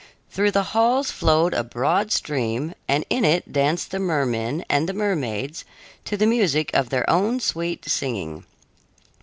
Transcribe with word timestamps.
Through 0.31 0.49
the 0.49 0.63
halls 0.73 1.11
flowed 1.11 1.53
a 1.53 1.63
broad 1.63 2.11
stream, 2.11 2.73
and 2.87 3.05
in 3.11 3.23
it 3.23 3.53
danced 3.53 3.91
the 3.91 3.99
mermen 3.99 4.65
and 4.67 4.89
the 4.89 4.93
mermaids 4.95 5.63
to 6.05 6.17
the 6.17 6.25
music 6.25 6.71
of 6.73 6.89
their 6.89 7.07
own 7.07 7.39
sweet 7.39 7.85
singing. 7.85 8.43